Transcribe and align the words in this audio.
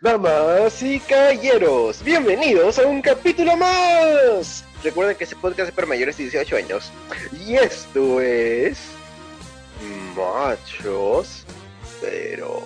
Damas 0.00 0.80
y 0.80 1.00
caballeros, 1.00 2.04
bienvenidos 2.04 2.78
a 2.78 2.86
un 2.86 3.02
capítulo 3.02 3.56
más. 3.56 4.64
Recuerden 4.84 5.16
que 5.16 5.24
este 5.24 5.34
podcast 5.34 5.70
es 5.70 5.74
para 5.74 5.88
mayores 5.88 6.16
de 6.16 6.22
18 6.22 6.56
años. 6.56 6.92
Y 7.44 7.56
esto 7.56 8.20
es... 8.20 8.78
Machos, 10.14 11.44
pero... 12.00 12.62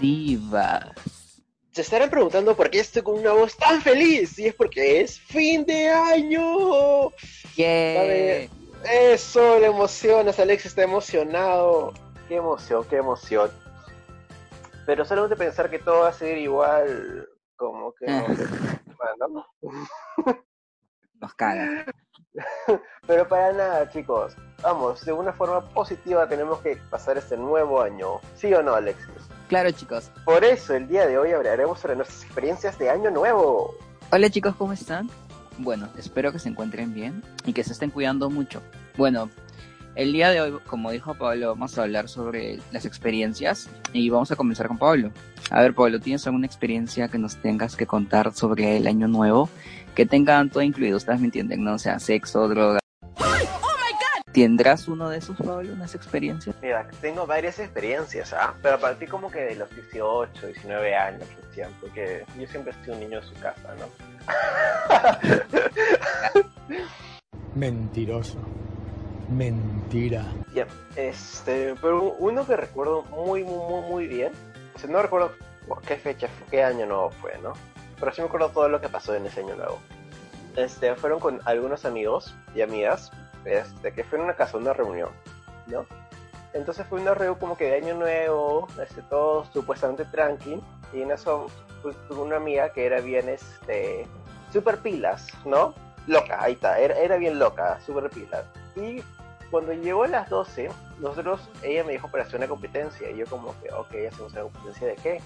Divas. 0.00 0.90
Se 1.70 1.82
estarán 1.82 2.10
preguntando 2.10 2.56
por 2.56 2.68
qué 2.68 2.80
estoy 2.80 3.02
con 3.02 3.20
una 3.20 3.30
voz 3.30 3.56
tan 3.56 3.80
feliz. 3.80 4.36
Y 4.40 4.48
es 4.48 4.54
porque 4.54 5.02
es 5.02 5.20
fin 5.20 5.64
de 5.64 5.88
año. 5.88 7.10
Yeah. 7.54 8.48
Eso, 8.90 9.60
le 9.60 9.66
emocionas. 9.66 10.40
Alex 10.40 10.66
está 10.66 10.82
emocionado. 10.82 11.94
Qué 12.28 12.34
emoción, 12.36 12.84
qué 12.90 12.96
emoción. 12.96 13.61
Pero 14.86 15.04
solamente 15.04 15.36
pensar 15.36 15.70
que 15.70 15.78
todo 15.78 16.00
va 16.00 16.08
a 16.08 16.12
ser 16.12 16.38
igual, 16.38 17.28
como 17.56 17.92
que... 17.94 18.06
¿no? 18.06 19.46
Nos 21.20 21.34
caga. 21.34 21.86
Pero 23.06 23.28
para 23.28 23.52
nada, 23.52 23.90
chicos. 23.90 24.34
Vamos, 24.62 25.04
de 25.04 25.12
una 25.12 25.32
forma 25.32 25.60
positiva 25.70 26.28
tenemos 26.28 26.60
que 26.60 26.76
pasar 26.90 27.18
este 27.18 27.36
nuevo 27.36 27.82
año. 27.82 28.20
¿Sí 28.36 28.52
o 28.54 28.62
no, 28.62 28.74
Alexis? 28.74 29.08
Claro, 29.48 29.70
chicos. 29.70 30.10
Por 30.24 30.44
eso 30.44 30.74
el 30.74 30.88
día 30.88 31.06
de 31.06 31.18
hoy 31.18 31.32
hablaremos 31.32 31.80
sobre 31.80 31.96
nuestras 31.96 32.24
experiencias 32.24 32.78
de 32.78 32.90
año 32.90 33.10
nuevo. 33.10 33.74
Hola, 34.10 34.30
chicos, 34.30 34.54
¿cómo 34.56 34.72
están? 34.72 35.10
Bueno, 35.58 35.88
espero 35.98 36.32
que 36.32 36.38
se 36.38 36.48
encuentren 36.48 36.94
bien 36.94 37.22
y 37.44 37.52
que 37.52 37.62
se 37.62 37.72
estén 37.72 37.90
cuidando 37.90 38.30
mucho. 38.30 38.62
Bueno, 38.96 39.28
el 39.94 40.12
día 40.12 40.30
de 40.30 40.40
hoy, 40.40 40.58
como 40.66 40.90
dijo 40.90 41.14
Pablo, 41.14 41.48
vamos 41.48 41.78
a 41.78 41.82
hablar 41.82 42.08
sobre 42.08 42.58
las 42.70 42.84
experiencias 42.84 43.68
y 43.92 44.08
vamos 44.10 44.30
a 44.30 44.36
comenzar 44.36 44.68
con 44.68 44.78
Pablo. 44.78 45.10
A 45.50 45.60
ver, 45.60 45.74
Pablo, 45.74 46.00
¿tienes 46.00 46.26
alguna 46.26 46.46
experiencia 46.46 47.08
que 47.08 47.18
nos 47.18 47.36
tengas 47.36 47.76
que 47.76 47.86
contar 47.86 48.32
sobre 48.32 48.76
el 48.78 48.86
año 48.86 49.06
nuevo? 49.08 49.50
Que 49.94 50.06
tengan 50.06 50.48
todo 50.48 50.62
incluido, 50.62 50.96
ustedes 50.96 51.20
me 51.20 51.26
entienden, 51.26 51.62
¿no? 51.62 51.74
O 51.74 51.78
sea, 51.78 51.98
sexo, 51.98 52.48
droga. 52.48 52.78
¿Tendrás 54.32 54.88
uno 54.88 55.10
de 55.10 55.18
esos, 55.18 55.36
Pablo, 55.36 55.74
unas 55.74 55.94
experiencias? 55.94 56.56
Mira, 56.62 56.88
tengo 57.02 57.26
varias 57.26 57.58
experiencias, 57.58 58.32
¿ah? 58.32 58.54
Pero 58.62 58.76
a 58.76 58.78
partir 58.78 59.10
como 59.10 59.30
que 59.30 59.40
de 59.40 59.56
los 59.56 59.68
18, 59.74 60.46
19 60.46 60.94
años, 60.94 61.24
Cristian, 61.38 61.70
porque 61.82 62.24
yo 62.38 62.46
siempre 62.46 62.72
he 62.72 62.82
sido 62.82 62.94
un 62.94 63.00
niño 63.00 63.20
de 63.20 63.26
su 63.26 63.34
casa, 63.34 63.74
¿no? 63.78 63.88
Mentiroso. 67.54 68.38
Mentira. 69.28 70.24
Ya, 70.52 70.66
este, 70.96 71.74
pero 71.80 72.14
uno 72.18 72.46
que 72.46 72.56
recuerdo 72.56 73.02
muy, 73.04 73.44
muy, 73.44 73.82
muy, 73.82 74.06
bien, 74.06 74.32
o 74.74 74.78
sea, 74.78 74.90
no 74.90 75.00
recuerdo 75.00 75.32
qué 75.86 75.96
fecha, 75.96 76.28
qué 76.50 76.62
año 76.62 76.86
nuevo 76.86 77.10
fue, 77.10 77.38
¿no? 77.42 77.52
Pero 77.98 78.12
sí 78.12 78.20
me 78.20 78.26
acuerdo 78.26 78.50
todo 78.50 78.68
lo 78.68 78.80
que 78.80 78.88
pasó 78.88 79.14
en 79.14 79.26
ese 79.26 79.40
año 79.40 79.56
nuevo. 79.56 79.78
Este, 80.56 80.94
fueron 80.96 81.20
con 81.20 81.40
algunos 81.44 81.84
amigos 81.84 82.34
y 82.54 82.60
amigas, 82.62 83.10
este, 83.44 83.92
que 83.92 84.04
fueron 84.04 84.28
a 84.28 84.34
casa, 84.34 84.58
una 84.58 84.72
reunión, 84.72 85.10
¿no? 85.66 85.86
Entonces 86.52 86.86
fue 86.86 87.00
una 87.00 87.14
reunión 87.14 87.38
como 87.38 87.56
que 87.56 87.64
de 87.64 87.76
año 87.76 87.94
nuevo, 87.94 88.68
este, 88.82 89.02
todo 89.02 89.46
supuestamente 89.52 90.04
tranqui, 90.04 90.62
y 90.92 91.02
en 91.02 91.10
eso 91.10 91.46
pues, 91.80 91.96
tuve 92.08 92.20
una 92.20 92.36
amiga 92.36 92.70
que 92.72 92.84
era 92.84 93.00
bien, 93.00 93.28
este, 93.28 94.06
super 94.52 94.78
pilas, 94.78 95.28
¿no? 95.46 95.74
Loca, 96.06 96.42
ahí 96.42 96.52
está, 96.52 96.78
era, 96.78 96.98
era 96.98 97.16
bien 97.16 97.38
loca, 97.38 97.80
super 97.80 98.10
pilas. 98.10 98.44
Y 98.76 99.02
cuando 99.50 99.72
llegó 99.72 100.04
a 100.04 100.08
las 100.08 100.30
12, 100.30 100.70
nosotros, 100.98 101.40
ella 101.62 101.84
me 101.84 101.92
dijo 101.92 102.08
para 102.08 102.24
hacer 102.24 102.36
una 102.36 102.48
competencia. 102.48 103.10
Y 103.10 103.18
yo 103.18 103.26
como 103.26 103.54
que, 103.60 103.70
ok, 103.72 103.94
hacemos 104.10 104.32
una 104.32 104.42
competencia 104.42 104.88
de 104.88 104.96
qué? 104.96 105.20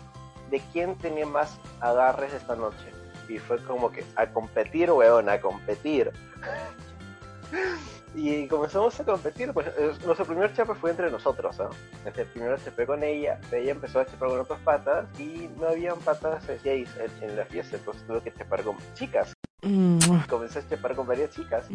De 0.50 0.60
quién 0.72 0.96
tenía 0.96 1.26
más 1.26 1.58
agarres 1.80 2.32
esta 2.32 2.56
noche. 2.56 2.92
Y 3.28 3.38
fue 3.38 3.62
como 3.64 3.90
que, 3.90 4.04
a 4.16 4.26
competir, 4.26 4.90
weón, 4.90 5.28
a 5.28 5.40
competir. 5.40 6.12
y 8.16 8.48
comenzamos 8.48 8.98
a 8.98 9.04
competir, 9.04 9.52
pues 9.52 9.66
nuestro 10.04 10.24
primer 10.24 10.52
chape 10.54 10.74
fue 10.74 10.90
entre 10.90 11.10
nosotros, 11.10 11.58
¿no? 11.58 11.70
Este, 12.04 12.24
primero 12.24 12.56
chapé 12.56 12.86
con 12.86 13.02
ella, 13.02 13.38
ella 13.52 13.72
empezó 13.72 14.00
a 14.00 14.06
chapar 14.06 14.30
con 14.30 14.40
otras 14.40 14.60
patas 14.60 15.06
y 15.20 15.50
no 15.58 15.68
habían 15.68 15.98
patas 15.98 16.48
en, 16.48 16.86
en 17.20 17.36
la 17.36 17.44
fiesta, 17.44 17.76
entonces 17.76 18.06
tuve 18.06 18.22
que 18.22 18.32
chapar 18.32 18.62
con 18.62 18.76
chicas. 18.94 19.35
Comencé 20.28 20.58
a 20.58 20.68
chapar 20.68 20.94
con 20.94 21.06
varias 21.06 21.30
chicas. 21.30 21.66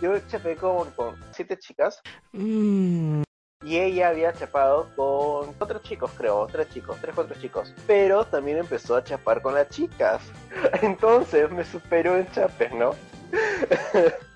Yo 0.00 0.18
chapé 0.28 0.56
con, 0.56 0.90
con 0.92 1.16
siete 1.32 1.58
chicas. 1.58 2.00
Y 2.32 3.76
ella 3.76 4.08
había 4.08 4.32
chapado 4.32 4.88
con 4.96 5.54
otros 5.58 5.82
chicos, 5.82 6.10
creo, 6.16 6.46
tres 6.46 6.70
chicos, 6.70 6.96
tres, 7.00 7.14
cuatro 7.14 7.38
chicos. 7.38 7.74
Pero 7.86 8.24
también 8.24 8.58
empezó 8.58 8.96
a 8.96 9.04
chapar 9.04 9.42
con 9.42 9.54
las 9.54 9.68
chicas. 9.68 10.22
Entonces 10.82 11.50
me 11.50 11.64
superó 11.64 12.16
en 12.16 12.30
chapes, 12.30 12.72
¿no? 12.72 12.94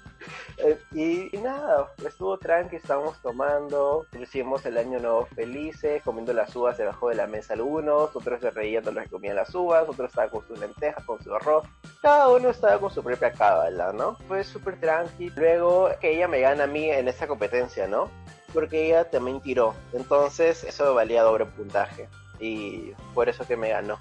y, 0.93 1.37
y, 1.37 1.41
nada, 1.41 1.93
estuvo 2.05 2.39
tranqui, 2.39 2.77
estábamos 2.77 3.21
tomando, 3.23 4.07
hicimos 4.21 4.65
el 4.67 4.79
año 4.79 4.99
nuevo 4.99 5.27
felices, 5.27 6.03
comiendo 6.03 6.33
las 6.33 6.55
uvas 6.55 6.79
debajo 6.79 7.09
de 7.09 7.17
la 7.17 7.27
mesa 7.27 7.55
algunos, 7.55 8.15
otros 8.15 8.41
se 8.41 8.51
reían 8.51 8.85
de 8.85 8.93
los 8.93 9.05
que 9.05 9.11
comían 9.11 9.37
las 9.37 9.55
uvas, 9.55 9.89
otros 9.89 10.11
estaban 10.11 10.31
con 10.31 10.47
sus 10.47 10.59
lentejas, 10.59 11.05
con 11.05 11.23
su 11.23 11.35
arroz, 11.35 11.65
cada 12.03 12.29
uno 12.29 12.51
estaba 12.51 12.79
con 12.79 12.91
su 12.91 13.03
propia 13.03 13.33
cábala, 13.33 13.93
¿no? 13.93 14.17
Fue 14.29 14.45
súper 14.45 14.81
tranqui. 14.81 15.31
Luego 15.37 15.91
que 16.01 16.15
ella 16.15 16.29
me 16.29 16.41
gana 16.41 16.65
a 16.65 16.69
mí 16.69 16.91
en 16.91 17.09
esta 17.09 17.27
competencia, 17.27 17.87
¿no? 17.89 18.11
Porque 18.53 18.87
ella 18.87 19.11
también 19.11 19.41
tiró, 19.41 19.75
entonces 19.93 20.63
eso 20.65 20.95
valía 20.95 21.23
doble 21.23 21.47
puntaje 21.47 22.09
y 22.39 22.93
por 23.15 23.29
eso 23.29 23.47
que 23.47 23.57
me 23.57 23.71
ganó 23.71 23.99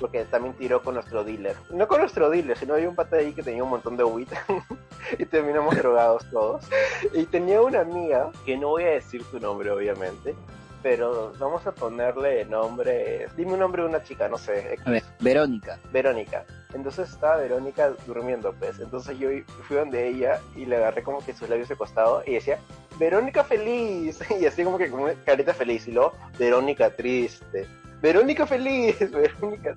porque 0.00 0.24
también 0.24 0.54
tiró 0.54 0.82
con 0.82 0.94
nuestro 0.94 1.22
dealer. 1.22 1.54
No 1.70 1.86
con 1.86 2.00
nuestro 2.00 2.30
dealer, 2.30 2.56
sino 2.56 2.74
había 2.74 2.88
un 2.88 2.96
pata 2.96 3.16
ahí 3.16 3.32
que 3.32 3.42
tenía 3.42 3.62
un 3.62 3.70
montón 3.70 3.96
de 3.96 4.04
weed 4.04 4.28
y 5.18 5.26
terminamos 5.26 5.76
drogados 5.76 6.28
todos. 6.30 6.64
Y 7.12 7.24
tenía 7.24 7.60
una 7.60 7.80
amiga, 7.80 8.30
que 8.46 8.56
no 8.56 8.68
voy 8.68 8.84
a 8.84 8.90
decir 8.90 9.22
su 9.30 9.38
nombre 9.38 9.70
obviamente, 9.70 10.34
pero 10.82 11.32
vamos 11.38 11.66
a 11.66 11.72
ponerle 11.72 12.44
nombre. 12.46 13.28
Dime 13.36 13.52
un 13.52 13.60
nombre 13.60 13.82
de 13.82 13.88
una 13.88 14.02
chica, 14.02 14.28
no 14.28 14.38
sé. 14.38 14.78
A 14.84 14.90
ver, 14.90 15.02
Verónica. 15.20 15.78
Verónica. 15.92 16.44
Entonces 16.72 17.10
estaba 17.10 17.36
Verónica 17.36 17.92
durmiendo, 18.06 18.54
pues. 18.58 18.80
Entonces 18.80 19.18
yo 19.18 19.28
fui 19.66 19.76
donde 19.76 20.08
ella 20.08 20.40
y 20.56 20.64
le 20.64 20.76
agarré 20.76 21.02
como 21.02 21.24
que 21.24 21.34
sus 21.34 21.48
labios 21.48 21.68
de 21.68 21.76
costado 21.76 22.22
y 22.26 22.34
decía, 22.34 22.58
Verónica 22.98 23.44
feliz. 23.44 24.20
Y 24.40 24.46
así 24.46 24.64
como 24.64 24.78
que 24.78 24.90
con 24.90 25.00
una 25.00 25.14
carita 25.24 25.52
feliz. 25.52 25.86
Y 25.86 25.92
luego, 25.92 26.14
Verónica 26.38 26.90
triste. 26.90 27.66
Verónica 28.00 28.46
feliz, 28.46 28.98
Verónica. 29.10 29.74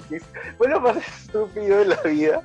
Fue 0.57 0.67
lo 0.67 0.79
más 0.79 0.97
estúpido 0.97 1.79
de 1.79 1.85
la 1.85 2.01
vida. 2.01 2.41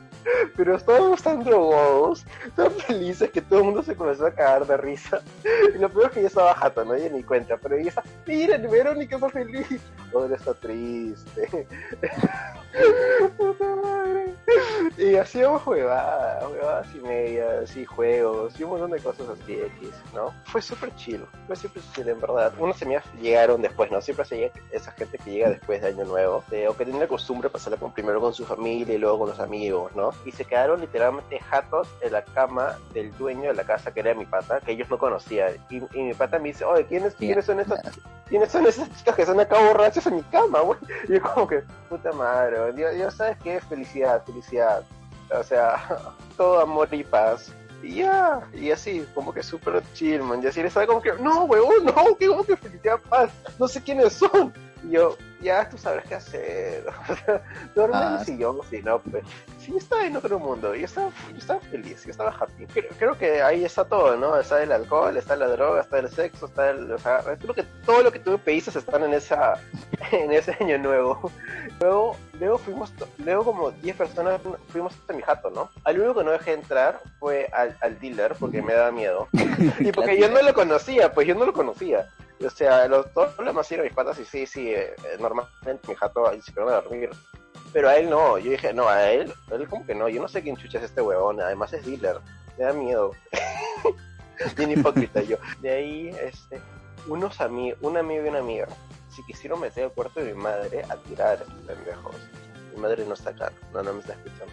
Pero 0.57 0.77
estábamos 0.77 1.23
tan 1.23 1.43
drogados, 1.43 2.27
tan 2.55 2.71
felices 2.73 3.31
que 3.31 3.41
todo 3.41 3.61
el 3.61 3.65
mundo 3.67 3.83
se 3.83 3.95
comenzó 3.95 4.27
a 4.27 4.31
cagar 4.31 4.67
de 4.67 4.77
risa. 4.77 5.23
Y 5.75 5.79
lo 5.79 5.89
peor 5.89 6.07
es 6.07 6.13
que 6.13 6.19
ella 6.21 6.29
estaba 6.29 6.55
jata, 6.55 6.85
no 6.85 6.95
ella 6.95 7.09
ni 7.11 7.23
cuenta. 7.23 7.57
Pero 7.57 7.77
ella 7.77 7.89
está, 7.89 8.03
miren, 8.27 8.69
Verónica 8.71 9.17
está 9.17 9.31
feliz. 9.31 9.81
Ahora 10.13 10.37
está 10.37 10.55
triste. 10.55 11.67
Puta 13.37 13.77
madre. 13.77 14.35
Y 14.97 15.15
hacíamos 15.17 15.63
juegadas, 15.63 16.45
juegadas 16.45 16.87
y 16.95 16.99
medias, 17.01 17.77
y 17.77 17.85
juegos, 17.85 18.59
y 18.59 18.65
un 18.65 18.71
montón 18.71 18.91
de 18.91 19.01
cosas 19.01 19.29
así 19.29 19.55
X, 19.55 19.91
¿no? 20.15 20.35
Fue 20.45 20.61
súper 20.61 20.95
chill, 20.97 21.25
fue 21.47 21.57
súper 21.57 21.83
chill 21.95 22.09
en 22.09 22.21
verdad. 22.21 22.53
Unos 22.59 22.77
semillas 22.77 23.05
llegaron 23.21 23.63
después, 23.63 23.91
¿no? 23.91 24.01
Siempre 24.01 24.25
se 24.25 24.51
esa 24.73 24.93
gente 24.93 25.19
que 25.19 25.31
llega 25.31 25.51
después 25.51 25.83
de 25.83 25.89
Año 25.89 26.05
Nuevo, 26.05 26.43
o 26.69 26.77
que 26.77 26.85
tiene 26.85 27.01
la 27.01 27.09
costumbre 27.09 27.49
de 27.49 27.53
pasarla 27.53 27.79
con, 27.79 27.93
primero 27.93 28.21
con 28.21 28.35
su 28.35 28.45
familia 28.45 28.95
y 28.95 28.99
luego 28.99 29.21
con 29.21 29.29
los 29.29 29.41
amigos, 29.41 29.95
¿no? 29.95 30.11
Y 30.25 30.33
se 30.33 30.45
quedaron 30.45 30.81
literalmente 30.81 31.39
jatos 31.41 31.89
en 32.01 32.13
la 32.13 32.23
cama 32.23 32.77
del 32.93 33.17
dueño 33.17 33.51
de 33.51 33.55
la 33.55 33.65
casa, 33.65 33.93
que 33.93 34.01
era 34.01 34.15
mi 34.15 34.27
pata, 34.27 34.61
que 34.61 34.73
ellos 34.73 34.89
no 34.91 34.99
conocían. 34.99 35.55
Y, 35.71 35.77
y 35.77 36.03
mi 36.03 36.15
pata 36.15 36.39
me 36.39 36.49
dice, 36.49 36.65
oye, 36.65 36.85
¿quiénes, 36.87 37.15
¿quiénes 37.15 37.45
son 37.45 37.61
estas 37.61 37.81
¿quiénes 38.29 38.51
son 38.51 38.67
esas 38.67 38.89
chicas 38.97 39.15
que 39.15 39.23
están 39.23 39.41
acá 39.41 39.59
borrachas 39.59 40.07
en 40.07 40.17
mi 40.17 40.23
cama, 40.25 40.61
güey? 40.61 40.79
Y 41.09 41.15
yo 41.15 41.23
como 41.23 41.47
que, 41.47 41.63
puta 41.89 42.13
madre, 42.13 42.58
güey. 42.59 42.73
Dios, 42.75 42.95
Dios, 42.95 43.15
¿sabes 43.15 43.37
qué? 43.43 43.61
Felicidad, 43.61 44.25
felicidad. 44.25 44.83
O 45.31 45.43
sea, 45.43 45.99
todo 46.37 46.61
amor 46.61 46.89
y 46.93 47.05
paz. 47.05 47.53
Y 47.83 47.97
ya, 47.97 48.41
y 48.53 48.71
así, 48.73 49.07
como 49.15 49.33
que 49.33 49.43
súper 49.43 49.83
chill, 49.95 50.23
man. 50.23 50.43
Y 50.43 50.47
así 50.47 50.61
le 50.61 50.69
estaba 50.69 50.87
como 50.87 51.01
que, 51.01 51.13
no, 51.15 51.45
weón, 51.45 51.85
no, 51.85 52.17
que 52.19 52.27
como 52.27 52.45
que 52.45 52.57
felicidad, 52.57 52.99
paz. 53.09 53.31
No 53.59 53.69
sé 53.69 53.83
quiénes 53.83 54.15
son. 54.15 54.53
Y 54.85 54.93
yo, 54.93 55.17
ya 55.41 55.69
tú 55.69 55.79
sabrás 55.79 56.05
qué 56.07 56.15
hacer. 56.15 56.85
Duerme 57.75 57.97
ah. 57.97 58.09
en 58.09 58.19
el 58.19 58.25
sillón, 58.25 58.59
si 58.69 58.83
no, 58.83 58.99
pues. 59.01 59.25
Sí, 59.59 59.75
estaba 59.77 60.07
en 60.07 60.17
otro 60.17 60.39
mundo. 60.39 60.75
Yo 60.75 60.87
estaba, 60.87 61.11
yo 61.31 61.39
estaba 61.39 61.61
feliz, 61.61 62.05
yo 62.05 62.11
estaba 62.11 62.31
happy. 62.31 62.67
Creo, 62.67 62.89
creo, 62.99 63.19
que 63.19 63.43
ahí 63.43 63.65
está 63.65 63.85
todo, 63.85 64.17
¿no? 64.17 64.39
Está 64.39 64.63
el 64.63 64.73
alcohol, 64.73 65.17
está 65.17 65.37
la 65.37 65.49
droga, 65.49 65.83
está 65.83 65.99
el 65.99 66.09
sexo, 66.09 66.47
está 66.47 66.71
el. 66.71 66.91
O 66.93 66.99
sea, 66.99 67.23
creo 67.39 67.55
que 67.55 67.65
todo 67.85 68.03
lo 68.03 68.13
que 68.13 68.19
tú 68.19 68.39
pediste 68.39 68.77
están 68.79 69.05
en 69.05 69.15
esa 69.15 69.61
en 70.13 70.33
ese 70.33 70.57
año 70.61 70.79
nuevo. 70.79 71.31
Luego, 71.81 72.17
luego 72.39 72.59
fuimos, 72.59 72.93
luego 73.19 73.45
como 73.45 73.71
10 73.71 73.97
personas 73.97 74.41
fuimos 74.69 74.95
hasta 74.95 75.13
mi 75.13 75.23
jato, 75.23 75.51
¿no? 75.51 75.71
Al 75.85 75.99
único 75.99 76.19
que 76.19 76.25
no 76.25 76.31
dejé 76.33 76.53
entrar 76.55 77.01
fue 77.19 77.49
al, 77.53 77.77
al 77.81 77.99
dealer 77.99 78.35
porque 78.39 78.63
me 78.63 78.75
daba 78.75 78.91
miedo. 78.91 79.29
y 79.81 79.93
porque 79.93 80.19
yo 80.19 80.29
no 80.29 80.43
lo 80.43 80.55
conocía, 80.55 81.13
pues 81.13 81.27
yo 81.27 81.35
no 81.35 81.45
lo 81.45 81.53
conocía. 81.53 82.09
O 82.45 82.51
sea, 82.51 82.87
los, 82.87 83.07
los 83.15 83.37
demás 83.37 83.67
sí 83.67 83.77
mis 83.77 83.93
patas 83.93 84.19
y 84.19 84.25
sí, 84.25 84.47
sí, 84.47 84.71
eh, 84.71 84.95
eh, 85.05 85.17
normalmente 85.19 85.89
mi 85.89 85.95
jato 85.95 86.31
se 86.41 86.53
quedó 86.53 86.69
a 86.69 86.81
dormir. 86.81 87.11
Pero 87.73 87.89
a 87.89 87.97
él 87.97 88.09
no, 88.09 88.39
yo 88.39 88.51
dije, 88.51 88.73
no, 88.73 88.89
a 88.89 89.11
él, 89.11 89.33
él 89.51 89.69
como 89.69 89.85
que 89.85 89.95
no, 89.95 90.09
yo 90.09 90.23
no 90.23 90.29
sé 90.29 90.43
quién 90.43 90.57
chucha 90.57 90.79
es 90.79 90.85
este 90.85 91.03
huevón, 91.03 91.41
además 91.41 91.73
es 91.73 91.85
dealer, 91.85 92.19
me 92.57 92.65
da 92.65 92.73
miedo. 92.73 93.13
Bien 94.57 94.71
hipócrita 94.71 95.21
yo. 95.23 95.37
De 95.61 95.71
ahí, 95.71 96.09
este, 96.23 96.61
unos 97.09 97.41
amigos, 97.41 97.79
un 97.83 97.97
amigo 97.97 98.25
y 98.25 98.29
una 98.29 98.39
amiga, 98.39 98.69
si 99.11 99.23
quisieron 99.25 99.61
meter 99.61 99.85
al 99.85 99.93
cuarto 99.93 100.21
de 100.21 100.33
mi 100.33 100.41
madre 100.41 100.85
a 100.89 100.97
tirar, 100.97 101.45
pendejos. 101.67 102.15
Mi 102.75 102.81
madre 102.81 103.05
no 103.05 103.15
está 103.15 103.31
acá, 103.31 103.53
no, 103.73 103.83
no 103.83 103.95
me 103.95 104.01
está 104.01 104.13
escuchando. 104.13 104.53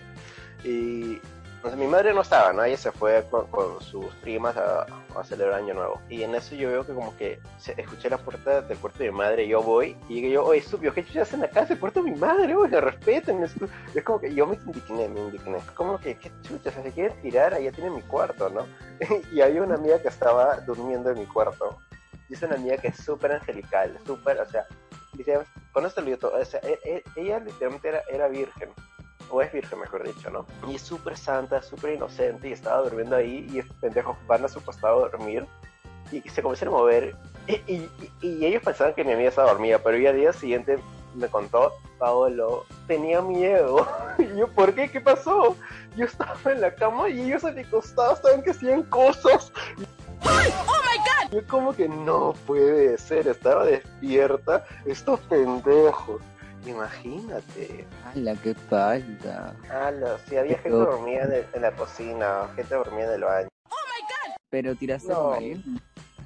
Y 0.63 1.21
sea, 1.63 1.75
mi 1.75 1.87
madre 1.87 2.13
no 2.13 2.21
estaba, 2.21 2.53
¿no? 2.53 2.63
Ella 2.63 2.77
se 2.77 2.91
fue 2.91 3.25
con, 3.29 3.81
sus 3.81 4.05
primas 4.15 4.55
a, 4.57 4.85
celebrar 5.23 5.61
Año 5.61 5.73
Nuevo. 5.73 6.01
Y 6.09 6.23
en 6.23 6.35
eso 6.35 6.55
yo 6.55 6.69
veo 6.69 6.85
que 6.85 6.93
como 6.93 7.15
que 7.17 7.39
se, 7.57 7.79
escuché 7.79 8.09
la 8.09 8.17
puerta 8.17 8.61
del 8.61 8.77
cuarto 8.77 8.99
de 8.99 9.11
mi 9.11 9.17
madre, 9.17 9.45
y 9.45 9.49
yo 9.49 9.61
voy, 9.61 9.97
y 10.09 10.21
digo 10.21 10.33
yo, 10.33 10.45
oye, 10.45 10.59
estúpido, 10.59 10.93
¿qué 10.93 11.05
chuchas 11.05 11.29
hacen 11.29 11.43
acá? 11.43 11.61
Es 11.61 11.71
el 11.71 11.79
cuarto 11.79 12.03
de 12.03 12.11
mi 12.11 12.17
madre, 12.17 12.55
oye, 12.55 12.79
respeten. 12.79 13.43
Es, 13.43 13.55
es 13.93 14.03
como 14.03 14.19
que 14.19 14.33
yo 14.33 14.45
me 14.45 14.55
indigné, 14.55 15.07
me 15.09 15.19
indigné. 15.21 15.59
Como 15.73 15.99
que, 15.99 16.17
¿qué 16.17 16.31
chuchas? 16.41 16.73
Se 16.73 16.91
quieren 16.91 17.19
tirar, 17.21 17.53
allá 17.53 17.71
tiene 17.71 17.89
mi 17.89 18.01
cuarto, 18.01 18.49
¿no? 18.49 18.65
y 19.31 19.41
había 19.41 19.61
una 19.61 19.75
amiga 19.75 20.01
que 20.01 20.09
estaba 20.09 20.57
durmiendo 20.61 21.09
en 21.09 21.19
mi 21.19 21.25
cuarto. 21.25 21.77
Y 22.29 22.33
es 22.33 22.41
una 22.41 22.55
amiga 22.55 22.77
que 22.77 22.89
es 22.89 22.97
súper 22.97 23.31
angelical, 23.31 23.97
súper, 24.05 24.39
o 24.39 24.45
sea, 24.49 24.65
dice, 25.13 25.39
con 25.71 25.85
esto 25.85 26.01
lo 26.01 26.07
digo 26.07 26.27
o 26.27 26.45
sea, 26.45 26.59
e, 26.61 26.79
e, 26.83 27.03
ella 27.15 27.39
literalmente 27.39 27.87
era, 27.87 28.01
era 28.09 28.27
virgen 28.27 28.71
o 29.29 29.41
es 29.41 29.51
virgen 29.51 29.79
mejor 29.79 30.03
dicho, 30.03 30.29
¿no? 30.29 30.45
Y 30.67 30.75
es 30.75 30.81
súper 30.81 31.17
santa, 31.17 31.61
súper 31.61 31.93
inocente 31.95 32.49
y 32.49 32.53
estaba 32.53 32.81
durmiendo 32.81 33.15
ahí 33.15 33.47
y 33.51 33.59
estos 33.59 33.75
pendejos 33.77 34.17
van 34.27 34.45
a 34.45 34.47
su 34.47 34.61
costado 34.61 35.05
a 35.05 35.09
dormir 35.09 35.45
y 36.11 36.21
se 36.21 36.41
comienzan 36.41 36.69
a 36.69 36.71
mover 36.71 37.15
y, 37.47 37.53
y, 37.71 37.89
y, 38.21 38.45
ellos 38.45 38.63
pensaban 38.63 38.93
que 38.93 39.03
mi 39.03 39.13
amiga 39.13 39.29
estaba 39.29 39.51
dormida, 39.51 39.77
pero 39.79 39.97
ella 39.97 40.09
al 40.09 40.15
día 40.15 40.33
siguiente 40.33 40.79
me 41.13 41.27
contó, 41.27 41.73
Paolo, 41.97 42.65
tenía 42.87 43.21
miedo. 43.21 43.87
Y 44.17 44.37
yo, 44.37 44.47
¿por 44.47 44.73
qué? 44.73 44.89
¿Qué 44.89 45.01
pasó? 45.01 45.57
Yo 45.97 46.05
estaba 46.05 46.39
en 46.45 46.61
la 46.61 46.73
cama 46.73 47.09
y 47.09 47.19
ellos 47.21 47.43
a 47.43 47.51
mi 47.51 47.65
costado 47.65 48.13
estaban 48.13 48.41
que 48.41 48.51
hacían 48.51 48.83
cosas. 48.83 49.51
¡Ay! 50.21 50.53
¡Oh 50.67 50.77
my 50.81 50.97
god! 50.97 51.33
Yo 51.33 51.47
como 51.47 51.73
que 51.73 51.89
no 51.89 52.33
puede 52.47 52.97
ser, 52.97 53.27
estaba 53.27 53.65
despierta, 53.65 54.65
estos 54.85 55.19
pendejos. 55.21 56.21
Imagínate. 56.65 57.85
¡Hala, 58.05 58.35
qué 58.41 58.53
falta! 58.55 59.55
¡Hala! 59.69 60.17
Si 60.27 60.35
había 60.37 60.57
gente 60.57 60.77
dormida 60.77 61.23
en, 61.23 61.45
en, 61.53 61.61
la 61.61 61.71
cocina, 61.75 62.49
gente 62.55 62.75
dormida 62.75 63.05
en 63.07 63.13
el 63.13 63.23
baño. 63.23 63.47
¡Oh 63.69 63.75
my 63.75 64.01
god! 64.01 64.35
¿Pero 64.49 64.75
tiraste 64.75 65.09
No. 65.13 65.33
alguien? 65.33 65.63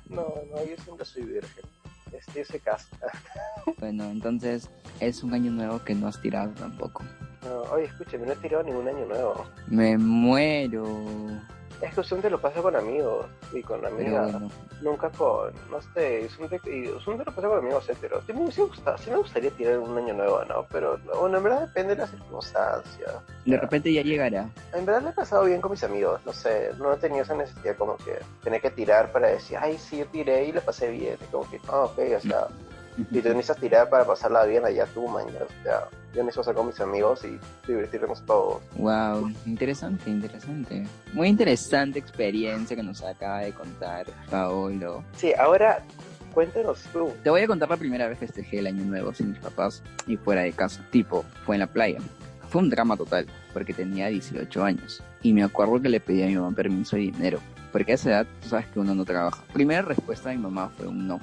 No, 0.07 0.33
no, 0.49 0.63
yo 0.65 0.75
siempre 0.83 1.05
soy 1.05 1.23
virgen. 1.23 1.65
Este 2.11 2.45
se 2.45 2.59
casa. 2.59 2.87
Bueno, 3.77 4.05
entonces 4.05 4.67
es 4.99 5.23
un 5.23 5.33
año 5.33 5.51
nuevo 5.51 5.83
que 5.83 5.93
no 5.93 6.07
has 6.07 6.19
tirado 6.21 6.51
tampoco. 6.53 7.03
No, 7.43 7.61
oye, 7.71 7.85
escúchame, 7.85 8.25
no 8.25 8.33
he 8.33 8.35
tirado 8.37 8.63
ningún 8.63 8.87
año 8.87 9.05
nuevo. 9.05 9.45
Me 9.67 9.97
muero. 9.97 10.85
Es 11.81 11.93
que 11.93 12.01
usualmente 12.01 12.29
lo 12.29 12.41
paso 12.41 12.61
con 12.61 12.75
amigos 12.75 13.25
y 13.53 13.61
con 13.63 13.85
amigas. 13.85 14.31
bueno, 14.33 14.49
Nunca 14.81 15.09
con, 15.11 15.53
no 15.71 15.81
sé, 15.93 16.25
usualmente, 16.25 16.69
y 16.75 16.87
usualmente 16.89 17.29
lo 17.29 17.35
paso 17.35 17.49
con 17.49 17.57
amigos 17.59 17.89
heteros. 17.89 18.23
Sí, 18.25 18.33
me, 18.33 18.51
sí 18.51 18.61
gusta- 18.61 18.97
sí 18.97 19.09
me 19.11 19.17
gustaría 19.17 19.51
tirar 19.51 19.79
un 19.79 19.97
año 19.97 20.13
nuevo, 20.13 20.43
¿no? 20.45 20.65
Pero, 20.71 20.97
no, 20.99 21.19
bueno, 21.21 21.37
en 21.37 21.43
verdad 21.43 21.61
depende 21.67 21.95
de 21.95 22.01
las 22.01 22.09
circunstancias. 22.11 23.11
de 23.45 23.57
repente 23.57 23.91
ya 23.93 24.01
llegará. 24.01 24.49
En 24.73 24.85
verdad 24.85 25.01
lo 25.03 25.09
he 25.09 25.13
pasado 25.13 25.45
bien 25.45 25.59
con 25.61 25.71
mis 25.71 25.83
amigos, 25.83 26.21
no 26.25 26.33
sé, 26.33 26.71
no 26.77 26.93
he 26.93 26.97
tenido 26.97 27.23
esa 27.23 27.35
necesidad 27.35 27.75
como 27.77 27.97
que 27.97 28.19
tener 28.43 28.61
que 28.61 28.71
tirar 28.71 29.11
para 29.11 29.27
decir, 29.29 29.57
ay, 29.59 29.77
sí, 29.77 29.97
yo 29.99 30.05
tiré 30.07 30.45
y 30.45 30.51
lo 30.51 30.61
pasé 30.61 30.89
bien. 30.91 31.17
Y 31.21 31.25
como 31.31 31.49
que, 31.49 31.59
ah, 31.67 31.81
ok, 31.85 31.99
o 32.17 32.19
sea, 32.21 32.47
si 33.11 33.21
tú 33.21 33.29
necesitas 33.29 33.57
tirar 33.57 33.89
para 33.89 34.05
pasarla 34.05 34.45
bien, 34.45 34.65
allá 34.65 34.85
tú, 34.93 35.07
mañana. 35.07 35.45
O 35.45 35.63
sea, 35.63 35.87
yo 36.13 36.23
necesito 36.23 36.41
estar 36.41 36.55
con 36.55 36.67
mis 36.67 36.79
amigos 36.79 37.23
y 37.25 37.39
divertirnos 37.67 38.25
todos. 38.25 38.61
Wow, 38.77 39.31
interesante, 39.45 40.09
interesante. 40.09 40.87
Muy 41.13 41.27
interesante 41.27 41.99
experiencia 41.99 42.75
que 42.75 42.83
nos 42.83 43.03
acaba 43.03 43.39
de 43.39 43.53
contar 43.53 44.07
Paolo. 44.29 45.03
Sí, 45.15 45.33
ahora 45.33 45.83
cuéntanos 46.33 46.81
tú. 46.91 47.13
Te 47.23 47.29
voy 47.29 47.41
a 47.41 47.47
contar 47.47 47.69
la 47.69 47.77
primera 47.77 48.07
vez 48.07 48.19
que 48.19 48.27
festejé 48.27 48.59
el 48.59 48.67
año 48.67 48.83
nuevo 48.85 49.13
sin 49.13 49.31
mis 49.31 49.39
papás 49.39 49.83
y 50.07 50.17
fuera 50.17 50.41
de 50.41 50.51
casa. 50.51 50.85
Tipo, 50.91 51.23
fue 51.45 51.55
en 51.55 51.61
la 51.61 51.67
playa. 51.67 51.99
Fue 52.49 52.61
un 52.61 52.69
drama 52.69 52.97
total, 52.97 53.27
porque 53.53 53.73
tenía 53.73 54.07
18 54.07 54.63
años. 54.63 55.03
Y 55.21 55.33
me 55.33 55.43
acuerdo 55.43 55.79
que 55.79 55.89
le 55.89 55.99
pedí 55.99 56.23
a 56.23 56.27
mi 56.27 56.35
mamá 56.35 56.55
permiso 56.55 56.97
y 56.97 57.11
dinero. 57.11 57.39
Porque 57.71 57.91
a 57.91 57.95
esa 57.95 58.09
edad, 58.09 58.27
tú 58.41 58.49
sabes 58.49 58.65
que 58.67 58.79
uno 58.79 58.95
no 58.95 59.05
trabaja. 59.05 59.43
Primera 59.53 59.83
respuesta 59.83 60.29
de 60.29 60.37
mi 60.37 60.43
mamá 60.43 60.71
fue 60.75 60.87
un 60.87 61.07
no. 61.07 61.19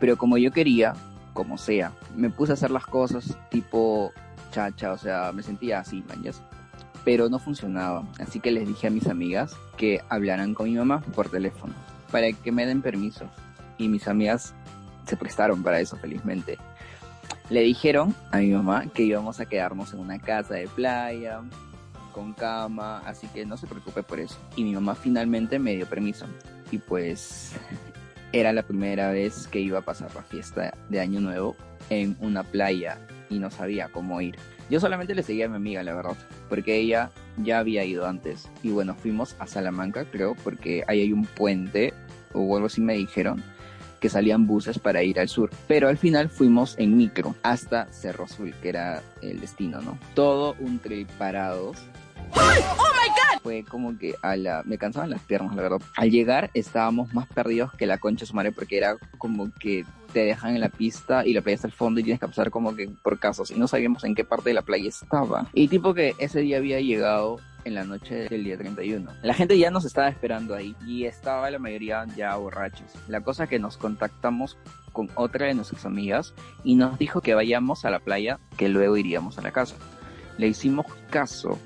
Pero 0.00 0.16
como 0.16 0.38
yo 0.38 0.50
quería, 0.50 0.94
como 1.34 1.58
sea, 1.58 1.92
me 2.16 2.30
puse 2.30 2.52
a 2.52 2.54
hacer 2.54 2.70
las 2.70 2.86
cosas 2.86 3.36
tipo 3.50 4.12
chacha, 4.50 4.92
o 4.92 4.98
sea, 4.98 5.30
me 5.32 5.42
sentía 5.42 5.78
así, 5.78 6.02
mañas. 6.08 6.42
Pero 7.04 7.28
no 7.28 7.38
funcionaba. 7.38 8.04
Así 8.18 8.40
que 8.40 8.50
les 8.50 8.66
dije 8.66 8.88
a 8.88 8.90
mis 8.90 9.06
amigas 9.06 9.54
que 9.76 10.00
hablaran 10.08 10.54
con 10.54 10.68
mi 10.68 10.76
mamá 10.76 11.02
por 11.14 11.28
teléfono 11.28 11.72
para 12.10 12.32
que 12.32 12.52
me 12.52 12.66
den 12.66 12.82
permiso. 12.82 13.26
Y 13.78 13.88
mis 13.88 14.08
amigas 14.08 14.54
se 15.06 15.16
prestaron 15.16 15.62
para 15.62 15.80
eso, 15.80 15.96
felizmente. 15.96 16.58
Le 17.48 17.60
dijeron 17.60 18.14
a 18.30 18.38
mi 18.38 18.50
mamá 18.50 18.86
que 18.86 19.02
íbamos 19.02 19.40
a 19.40 19.46
quedarnos 19.46 19.92
en 19.92 20.00
una 20.00 20.18
casa 20.18 20.54
de 20.54 20.68
playa, 20.68 21.40
con 22.12 22.32
cama, 22.32 22.98
así 23.06 23.26
que 23.28 23.46
no 23.46 23.56
se 23.56 23.66
preocupe 23.66 24.02
por 24.02 24.20
eso. 24.20 24.36
Y 24.56 24.64
mi 24.64 24.74
mamá 24.74 24.94
finalmente 24.94 25.58
me 25.58 25.74
dio 25.74 25.86
permiso. 25.86 26.26
Y 26.70 26.78
pues 26.78 27.52
era 28.32 28.52
la 28.52 28.62
primera 28.62 29.10
vez 29.10 29.48
que 29.48 29.60
iba 29.60 29.78
a 29.78 29.84
pasar 29.84 30.14
la 30.14 30.22
fiesta 30.22 30.74
de 30.88 31.00
Año 31.00 31.20
Nuevo 31.20 31.56
en 31.88 32.16
una 32.20 32.42
playa 32.42 32.98
y 33.28 33.38
no 33.38 33.50
sabía 33.50 33.88
cómo 33.88 34.20
ir. 34.20 34.36
Yo 34.68 34.78
solamente 34.78 35.14
le 35.14 35.22
seguía 35.22 35.46
a 35.46 35.48
mi 35.48 35.56
amiga, 35.56 35.82
la 35.82 35.94
verdad, 35.94 36.16
porque 36.48 36.76
ella 36.76 37.10
ya 37.38 37.58
había 37.58 37.84
ido 37.84 38.06
antes. 38.06 38.48
Y 38.62 38.70
bueno, 38.70 38.94
fuimos 38.94 39.34
a 39.38 39.46
Salamanca, 39.46 40.04
creo, 40.04 40.36
porque 40.44 40.84
ahí 40.86 41.00
hay 41.00 41.12
un 41.12 41.24
puente 41.24 41.92
o 42.32 42.54
algo 42.54 42.66
así 42.66 42.80
me 42.80 42.94
dijeron 42.94 43.42
que 43.98 44.08
salían 44.08 44.46
buses 44.46 44.78
para 44.78 45.02
ir 45.02 45.20
al 45.20 45.28
sur. 45.28 45.50
Pero 45.68 45.88
al 45.88 45.98
final 45.98 46.28
fuimos 46.28 46.74
en 46.78 46.96
micro 46.96 47.34
hasta 47.42 47.86
Cerro 47.92 48.24
Azul, 48.24 48.54
que 48.62 48.70
era 48.70 49.02
el 49.22 49.40
destino, 49.40 49.80
¿no? 49.82 49.98
Todo 50.14 50.56
un 50.58 50.78
trip 50.78 51.08
parados. 51.12 51.76
Fue 53.42 53.64
como 53.64 53.96
que 53.98 54.14
a 54.22 54.36
la... 54.36 54.62
me 54.64 54.76
cansaban 54.76 55.10
las 55.10 55.22
piernas, 55.22 55.56
la 55.56 55.62
verdad. 55.62 55.80
Al 55.96 56.10
llegar 56.10 56.50
estábamos 56.54 57.14
más 57.14 57.26
perdidos 57.26 57.72
que 57.72 57.86
la 57.86 57.98
concha 57.98 58.20
de 58.20 58.26
su 58.26 58.34
madre 58.34 58.52
porque 58.52 58.76
era 58.76 58.96
como 59.18 59.50
que 59.58 59.84
te 60.12 60.24
dejan 60.24 60.54
en 60.54 60.60
la 60.60 60.68
pista 60.68 61.24
y 61.24 61.32
la 61.32 61.40
playa 61.40 61.54
está 61.54 61.68
al 61.68 61.72
fondo 61.72 62.00
y 62.00 62.02
tienes 62.02 62.20
que 62.20 62.26
pasar 62.26 62.50
como 62.50 62.74
que 62.74 62.88
por 63.02 63.18
casos 63.18 63.50
y 63.50 63.54
no 63.54 63.68
sabíamos 63.68 64.04
en 64.04 64.14
qué 64.14 64.24
parte 64.24 64.50
de 64.50 64.54
la 64.54 64.62
playa 64.62 64.88
estaba. 64.88 65.48
Y 65.54 65.68
tipo 65.68 65.94
que 65.94 66.14
ese 66.18 66.40
día 66.40 66.58
había 66.58 66.80
llegado 66.80 67.38
en 67.64 67.74
la 67.74 67.84
noche 67.84 68.28
del 68.28 68.44
día 68.44 68.56
31. 68.56 69.10
La 69.22 69.34
gente 69.34 69.58
ya 69.58 69.70
nos 69.70 69.84
estaba 69.84 70.08
esperando 70.08 70.54
ahí 70.54 70.74
y 70.86 71.04
estaba 71.04 71.50
la 71.50 71.58
mayoría 71.58 72.04
ya 72.16 72.36
borrachos. 72.36 72.92
La 73.08 73.20
cosa 73.20 73.46
que 73.46 73.58
nos 73.58 73.76
contactamos 73.76 74.58
con 74.92 75.08
otra 75.14 75.46
de 75.46 75.54
nuestras 75.54 75.86
amigas 75.86 76.34
y 76.64 76.74
nos 76.74 76.98
dijo 76.98 77.20
que 77.20 77.34
vayamos 77.34 77.84
a 77.84 77.90
la 77.90 78.00
playa, 78.00 78.38
que 78.56 78.68
luego 78.68 78.96
iríamos 78.96 79.38
a 79.38 79.42
la 79.42 79.52
casa. 79.52 79.76
Le 80.38 80.48
hicimos 80.48 80.86
caso, 81.10 81.58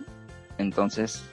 entonces 0.58 1.24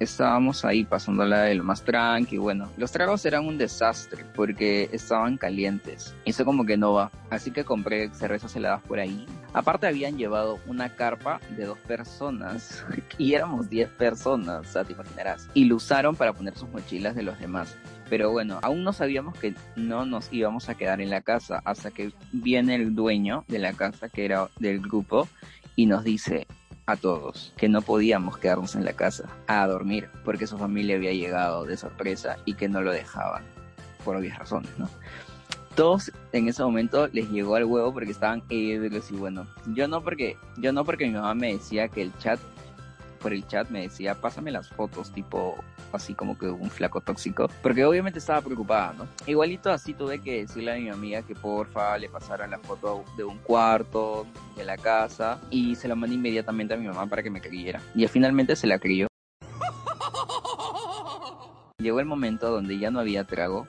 estábamos 0.00 0.64
ahí 0.64 0.84
pasándola 0.84 1.42
de 1.42 1.54
lo 1.54 1.62
más 1.62 1.82
tranqui. 1.82 2.38
Bueno, 2.38 2.70
los 2.76 2.90
tragos 2.90 3.24
eran 3.26 3.46
un 3.46 3.58
desastre 3.58 4.24
porque 4.34 4.88
estaban 4.92 5.36
calientes. 5.36 6.14
Eso 6.24 6.44
como 6.44 6.64
que 6.64 6.76
no 6.76 6.94
va. 6.94 7.10
Así 7.28 7.50
que 7.50 7.64
compré 7.64 8.08
cervezas 8.14 8.56
heladas 8.56 8.82
por 8.82 8.98
ahí. 8.98 9.26
Aparte 9.52 9.86
habían 9.86 10.16
llevado 10.16 10.58
una 10.66 10.96
carpa 10.96 11.40
de 11.56 11.66
dos 11.66 11.78
personas 11.80 12.84
y 13.18 13.34
éramos 13.34 13.68
10 13.68 13.90
personas, 13.90 14.66
o 14.66 14.72
sea, 14.72 14.84
te 14.84 14.94
imaginarás. 14.94 15.48
Y 15.54 15.66
lo 15.66 15.76
usaron 15.76 16.16
para 16.16 16.32
poner 16.32 16.56
sus 16.56 16.68
mochilas 16.70 17.14
de 17.14 17.22
los 17.22 17.38
demás. 17.38 17.76
Pero 18.08 18.32
bueno, 18.32 18.58
aún 18.62 18.82
no 18.82 18.92
sabíamos 18.92 19.38
que 19.38 19.54
no 19.76 20.04
nos 20.04 20.32
íbamos 20.32 20.68
a 20.68 20.74
quedar 20.74 21.00
en 21.00 21.10
la 21.10 21.20
casa 21.20 21.60
hasta 21.64 21.92
que 21.92 22.12
viene 22.32 22.74
el 22.74 22.94
dueño 22.94 23.44
de 23.46 23.60
la 23.60 23.72
casa, 23.74 24.08
que 24.08 24.24
era 24.24 24.48
del 24.58 24.80
grupo, 24.80 25.28
y 25.76 25.86
nos 25.86 26.02
dice 26.02 26.48
a 26.90 26.96
todos 26.96 27.52
que 27.56 27.68
no 27.68 27.82
podíamos 27.82 28.38
quedarnos 28.38 28.74
en 28.74 28.84
la 28.84 28.92
casa 28.92 29.28
a 29.46 29.66
dormir 29.66 30.08
porque 30.24 30.46
su 30.46 30.58
familia 30.58 30.96
había 30.96 31.12
llegado 31.12 31.64
de 31.64 31.76
sorpresa 31.76 32.36
y 32.44 32.54
que 32.54 32.68
no 32.68 32.80
lo 32.82 32.92
dejaban 32.92 33.44
por 34.04 34.16
obvias 34.16 34.38
razones, 34.38 34.70
¿no? 34.78 34.88
Todos 35.74 36.10
en 36.32 36.48
ese 36.48 36.62
momento 36.62 37.08
les 37.08 37.30
llegó 37.30 37.54
al 37.54 37.64
huevo 37.64 37.92
porque 37.92 38.10
estaban 38.10 38.42
ebrios 38.48 39.10
y 39.10 39.14
bueno, 39.14 39.46
yo 39.72 39.86
no 39.88 40.02
porque 40.02 40.36
yo 40.56 40.72
no 40.72 40.84
porque 40.84 41.06
mi 41.06 41.12
mamá 41.12 41.34
me 41.34 41.52
decía 41.52 41.88
que 41.88 42.02
el 42.02 42.16
chat 42.18 42.40
por 43.20 43.32
el 43.32 43.46
chat 43.46 43.68
me 43.70 43.82
decía, 43.82 44.20
pásame 44.20 44.50
las 44.50 44.68
fotos, 44.68 45.12
tipo 45.12 45.56
así 45.92 46.14
como 46.14 46.38
que 46.38 46.46
un 46.46 46.70
flaco 46.70 47.00
tóxico, 47.00 47.48
porque 47.62 47.84
obviamente 47.84 48.18
estaba 48.18 48.40
preocupada, 48.40 48.94
¿no? 48.96 49.06
Igualito 49.26 49.70
así 49.70 49.94
tuve 49.94 50.20
que 50.20 50.42
decirle 50.42 50.72
a 50.72 50.76
mi 50.76 50.88
amiga 50.88 51.22
que 51.22 51.34
porfa 51.34 51.96
le 51.98 52.08
pasara 52.08 52.46
la 52.46 52.58
foto 52.58 53.04
de 53.16 53.24
un 53.24 53.38
cuarto, 53.38 54.26
de 54.56 54.64
la 54.64 54.76
casa, 54.76 55.38
y 55.50 55.74
se 55.76 55.88
la 55.88 55.94
mandé 55.94 56.16
inmediatamente 56.16 56.74
a 56.74 56.76
mi 56.76 56.86
mamá 56.86 57.06
para 57.06 57.22
que 57.22 57.30
me 57.30 57.40
creyera. 57.40 57.80
Y 57.94 58.06
finalmente 58.08 58.56
se 58.56 58.66
la 58.66 58.78
creyó. 58.78 59.06
Llegó 61.78 62.00
el 62.00 62.06
momento 62.06 62.50
donde 62.50 62.78
ya 62.78 62.90
no 62.90 63.00
había 63.00 63.24
trago 63.24 63.66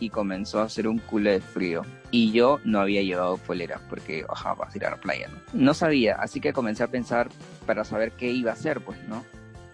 y 0.00 0.10
comenzó 0.10 0.60
a 0.60 0.64
hacer 0.64 0.88
un 0.88 0.98
culo 0.98 1.30
de 1.30 1.40
frío. 1.40 1.82
Y 2.10 2.32
yo 2.32 2.60
no 2.64 2.80
había 2.80 3.02
llevado 3.02 3.36
polera 3.38 3.80
porque, 3.88 4.24
ajá, 4.28 4.54
vas 4.54 4.74
a 4.74 4.78
ir 4.78 4.86
a 4.86 4.90
la 4.90 4.96
playa, 4.96 5.28
¿no? 5.28 5.38
No 5.52 5.74
sabía, 5.74 6.16
así 6.16 6.40
que 6.40 6.52
comencé 6.52 6.82
a 6.82 6.88
pensar 6.88 7.28
para 7.66 7.84
saber 7.84 8.12
qué 8.12 8.30
iba 8.30 8.50
a 8.50 8.54
hacer, 8.54 8.80
pues, 8.80 8.98
¿no? 9.08 9.24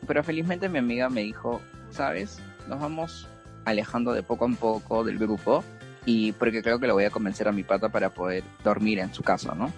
Pero 0.07 0.25
felizmente 0.25 0.69
mi 0.69 0.79
amiga 0.79 1.09
me 1.09 1.23
dijo, 1.23 1.61
¿sabes? 1.91 2.41
Nos 2.69 2.81
vamos 2.81 3.29
alejando 3.65 4.13
de 4.13 4.23
poco 4.23 4.47
en 4.47 4.57
poco 4.57 5.05
del 5.05 5.19
grupo 5.19 5.63
y 6.05 6.33
porque 6.33 6.63
creo 6.63 6.81
que 6.81 6.87
lo 6.87 6.95
voy 6.95 7.05
a 7.05 7.11
convencer 7.11 7.47
a 7.49 7.53
mi 7.53 7.63
pata 7.63 7.89
para 7.89 8.11
poder 8.11 8.43
dormir 8.65 8.99
en 8.99 9.15
su 9.15 9.23
casa, 9.23 9.55
¿no? 9.55 9.73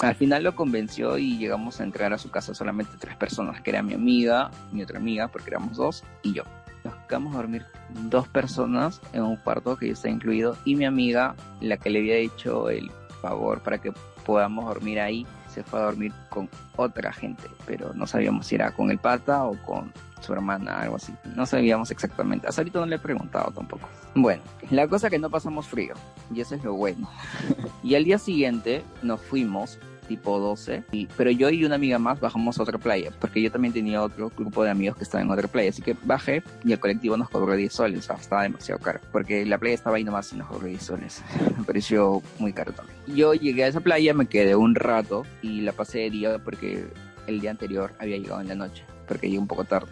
Al 0.00 0.14
final 0.14 0.42
lo 0.42 0.54
convenció 0.54 1.18
y 1.18 1.38
llegamos 1.38 1.80
a 1.80 1.84
entrar 1.84 2.12
a 2.12 2.18
su 2.18 2.30
casa 2.30 2.54
solamente 2.54 2.96
tres 2.98 3.16
personas, 3.16 3.62
que 3.62 3.70
era 3.70 3.82
mi 3.82 3.94
amiga, 3.94 4.50
mi 4.72 4.82
otra 4.82 4.98
amiga, 4.98 5.28
porque 5.28 5.50
éramos 5.50 5.76
dos, 5.76 6.04
y 6.22 6.34
yo. 6.34 6.44
Nos 6.84 6.94
quedamos 7.08 7.34
a 7.34 7.38
dormir 7.38 7.64
dos 8.10 8.28
personas 8.28 9.00
en 9.12 9.22
un 9.22 9.36
cuarto 9.36 9.76
que 9.76 9.86
yo 9.86 9.94
estaba 9.94 10.14
incluido, 10.14 10.56
y 10.64 10.76
mi 10.76 10.84
amiga, 10.84 11.34
la 11.60 11.76
que 11.78 11.90
le 11.90 12.00
había 12.00 12.16
hecho 12.16 12.68
el 12.68 12.90
favor 13.22 13.60
para 13.62 13.78
que 13.78 13.92
podamos 14.24 14.66
dormir 14.66 15.00
ahí, 15.00 15.26
se 15.48 15.62
fue 15.62 15.80
a 15.80 15.84
dormir 15.84 16.12
con 16.28 16.48
otra 16.76 17.12
gente, 17.12 17.44
pero 17.66 17.92
no 17.94 18.06
sabíamos 18.06 18.46
si 18.46 18.56
era 18.56 18.72
con 18.72 18.90
el 18.90 18.98
pata 18.98 19.44
o 19.44 19.56
con 19.62 19.92
su 20.20 20.32
hermana, 20.32 20.80
algo 20.80 20.96
así. 20.96 21.14
No 21.36 21.46
sabíamos 21.46 21.90
exactamente. 21.90 22.48
Hasta 22.48 22.62
ahorita 22.62 22.80
no 22.80 22.86
le 22.86 22.96
he 22.96 22.98
preguntado 22.98 23.52
tampoco. 23.52 23.88
Bueno, 24.14 24.42
la 24.70 24.88
cosa 24.88 25.10
que 25.10 25.18
no 25.18 25.30
pasamos 25.30 25.66
frío, 25.66 25.94
y 26.34 26.40
eso 26.40 26.54
es 26.54 26.64
lo 26.64 26.74
bueno. 26.74 27.08
y 27.82 27.94
al 27.94 28.04
día 28.04 28.18
siguiente 28.18 28.82
nos 29.02 29.20
fuimos 29.20 29.78
tipo 30.04 30.38
12, 30.38 30.84
y, 30.92 31.06
pero 31.16 31.30
yo 31.30 31.50
y 31.50 31.64
una 31.64 31.74
amiga 31.76 31.98
más 31.98 32.20
bajamos 32.20 32.58
a 32.58 32.62
otra 32.62 32.78
playa, 32.78 33.10
porque 33.20 33.42
yo 33.42 33.50
también 33.50 33.74
tenía 33.74 34.02
otro 34.02 34.30
grupo 34.36 34.64
de 34.64 34.70
amigos 34.70 34.96
que 34.96 35.04
estaban 35.04 35.26
en 35.26 35.32
otra 35.32 35.48
playa, 35.48 35.70
así 35.70 35.82
que 35.82 35.96
bajé 36.04 36.42
y 36.64 36.72
el 36.72 36.78
colectivo 36.78 37.16
nos 37.16 37.28
cobró 37.30 37.54
10 37.54 37.72
soles, 37.72 37.98
o 38.00 38.02
sea, 38.02 38.16
estaba 38.16 38.42
demasiado 38.42 38.80
caro, 38.80 39.00
porque 39.12 39.44
la 39.44 39.58
playa 39.58 39.74
estaba 39.74 39.96
ahí 39.96 40.04
nomás 40.04 40.32
y 40.32 40.36
nos 40.36 40.48
cobró 40.48 40.66
10 40.66 40.82
soles, 40.82 41.22
me 41.58 41.64
pareció 41.64 42.22
muy 42.38 42.52
caro 42.52 42.72
también. 42.72 42.96
Yo 43.06 43.34
llegué 43.34 43.64
a 43.64 43.68
esa 43.68 43.80
playa, 43.80 44.14
me 44.14 44.26
quedé 44.26 44.56
un 44.56 44.74
rato 44.74 45.24
y 45.42 45.62
la 45.62 45.72
pasé 45.72 45.98
de 45.98 46.10
día 46.10 46.38
porque 46.38 46.86
el 47.26 47.40
día 47.40 47.50
anterior 47.50 47.92
había 47.98 48.18
llegado 48.18 48.40
en 48.40 48.48
la 48.48 48.54
noche, 48.54 48.84
porque 49.06 49.26
llegué 49.26 49.38
un 49.38 49.48
poco 49.48 49.64
tarde. 49.64 49.90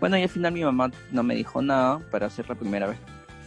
Bueno, 0.00 0.16
y 0.16 0.22
al 0.22 0.28
final 0.30 0.52
mi 0.52 0.64
mamá 0.64 0.90
no 1.12 1.22
me 1.22 1.34
dijo 1.34 1.60
nada 1.60 1.98
para 2.10 2.26
hacer 2.26 2.48
la 2.48 2.54
primera 2.54 2.86
vez. 2.86 2.98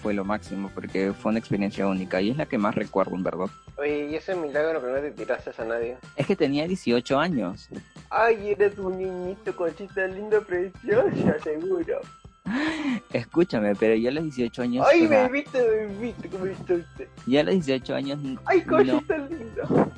Fue 0.04 0.14
lo 0.14 0.26
máximo, 0.26 0.70
porque 0.76 1.14
fue 1.14 1.30
una 1.30 1.40
experiencia 1.40 1.88
única 1.88 2.20
y 2.20 2.30
es 2.30 2.36
la 2.36 2.46
que 2.46 2.58
más 2.58 2.76
recuerdo, 2.76 3.16
en 3.16 3.24
verdad. 3.24 3.46
Oye, 3.78 4.10
¿y 4.12 4.16
ese 4.16 4.36
milagro 4.36 4.82
que 4.82 4.88
no 4.88 5.00
te 5.00 5.12
tiraste 5.12 5.52
a 5.58 5.64
nadie? 5.64 5.98
Es 6.18 6.28
que 6.28 6.36
tenía 6.36 6.68
18 6.68 7.18
años. 7.18 7.70
Ay, 8.10 8.50
eres 8.50 8.78
un 8.78 8.98
niñito, 8.98 9.56
conchita 9.56 10.06
linda, 10.08 10.42
preciosa, 10.42 11.40
seguro. 11.44 12.02
Escúchame, 13.14 13.76
pero 13.76 13.96
yo 13.96 14.10
a 14.10 14.12
los 14.12 14.26
18 14.26 14.62
años... 14.62 14.86
Ay, 14.92 15.06
o 15.06 15.08
sea, 15.08 15.28
bebito, 15.30 15.58
bebito, 15.58 16.30
¿cómo 16.30 16.46
estás? 16.48 16.82
yo 17.26 17.40
a 17.40 17.44
los 17.44 17.54
18 17.54 17.96
años... 17.96 18.20
Ay, 18.44 18.62
no, 18.66 18.72
conchita 18.76 19.18
linda. 19.20 19.92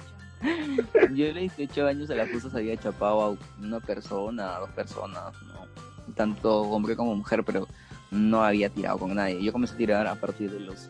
yo 1.16 1.26
a 1.26 1.34
los 1.34 1.58
18 1.58 1.88
años 1.88 2.12
a 2.12 2.16
las 2.16 2.30
cosas 2.30 2.54
había 2.54 2.78
chapado 2.78 3.22
a 3.24 3.38
una 3.60 3.80
persona, 3.80 4.56
a 4.56 4.60
dos 4.60 4.70
personas, 4.70 5.34
¿no? 5.48 5.66
Tanto 6.14 6.62
hombre 6.62 6.96
como 6.96 7.16
mujer, 7.16 7.44
pero 7.44 7.68
no 8.12 8.44
había 8.44 8.70
tirado 8.70 8.98
con 9.00 9.16
nadie. 9.16 9.44
Yo 9.44 9.52
comencé 9.52 9.74
a 9.76 9.78
tirar 9.78 10.08
a 10.08 10.16
partir 10.16 10.52
de 10.52 10.60
los 10.60 10.88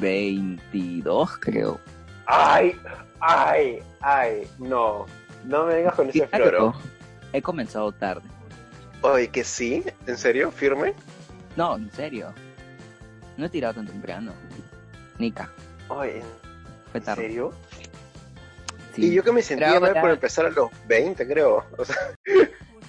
22, 0.00 1.38
creo. 1.38 1.80
Ay, 2.26 2.76
ay, 3.20 3.78
ay, 4.00 4.46
no. 4.58 5.06
No 5.44 5.66
me 5.66 5.74
vengas 5.74 5.94
con 5.94 6.08
ese 6.08 6.26
Claro, 6.28 6.44
floro. 6.44 6.74
He 7.32 7.42
comenzado 7.42 7.90
tarde. 7.92 8.28
Oye, 9.02 9.28
que 9.28 9.42
sí, 9.42 9.82
¿en 10.06 10.16
serio? 10.16 10.50
¿Firme? 10.52 10.94
No, 11.56 11.76
en 11.76 11.90
serio. 11.92 12.32
No 13.36 13.46
he 13.46 13.48
tirado 13.48 13.74
tan 13.74 13.86
temprano. 13.86 14.32
Nica, 15.18 15.50
Oye, 15.88 16.22
fue 16.90 16.98
¿en 17.00 17.04
tarde. 17.04 17.22
serio? 17.22 17.52
Sí. 18.94 19.06
Y 19.06 19.14
yo 19.14 19.22
que 19.24 19.32
me 19.32 19.42
sentía 19.42 19.80
mal 19.80 19.94
por 20.00 20.10
empezar 20.10 20.46
a 20.46 20.50
los 20.50 20.70
20, 20.86 21.26
creo. 21.26 21.64
O 21.78 21.84
sea, 21.84 21.96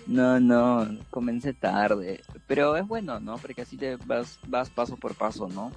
No, 0.07 0.39
no, 0.39 0.88
comencé 1.10 1.53
tarde. 1.53 2.22
Pero 2.48 2.75
es 2.75 2.86
bueno, 2.88 3.19
¿no? 3.19 3.38
Porque 3.38 3.62
así 3.62 3.77
te 3.77 3.95
vas, 4.05 4.39
vas 4.48 4.69
paso 4.69 4.98
por 4.98 5.15
paso, 5.15 5.48
¿no? 5.48 5.72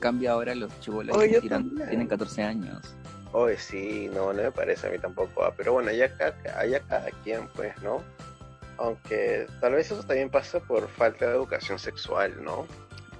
Cambia 0.00 0.32
ahora 0.32 0.54
los 0.54 0.78
chibolos 0.80 1.16
que 1.16 1.40
tiran, 1.40 1.74
tienen 1.88 2.06
14 2.06 2.42
años. 2.42 2.94
oye, 3.32 3.56
sí, 3.56 4.10
no, 4.12 4.32
no 4.32 4.42
me 4.42 4.52
parece 4.52 4.88
a 4.88 4.90
mí 4.90 4.98
tampoco. 4.98 5.44
ah, 5.44 5.52
Pero 5.56 5.72
bueno, 5.74 5.90
ya 5.92 6.12
cada, 6.16 6.66
ya 6.66 6.80
cada 6.80 7.10
quien, 7.22 7.48
pues, 7.54 7.72
¿no? 7.82 8.02
Aunque 8.78 9.46
tal 9.60 9.74
vez 9.74 9.90
eso 9.90 10.02
también 10.02 10.28
pasa 10.28 10.58
por 10.60 10.88
falta 10.88 11.26
de 11.26 11.32
educación 11.32 11.78
sexual, 11.78 12.34
¿no? 12.42 12.66